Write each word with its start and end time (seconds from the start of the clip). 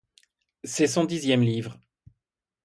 C’est 0.63 0.87
son 0.87 1.05
dixième 1.05 1.43
livre. 1.43 1.77